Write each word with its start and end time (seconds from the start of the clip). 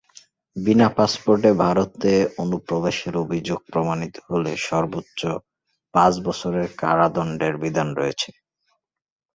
বিনা 0.55 0.87
পাসপোর্টে 0.97 1.51
ভারতে 1.63 2.11
অনুপ্রবেশের 2.37 3.15
অভিযোগ 3.23 3.59
প্রমাণিত 3.71 4.15
হলে 4.27 4.51
সর্বোচ্চ 4.67 5.21
পাঁচ 5.93 6.13
বছরের 6.27 6.67
কারাদণ্ডের 6.81 7.53
বিধান 7.63 7.89
রয়েছে। 7.95 8.29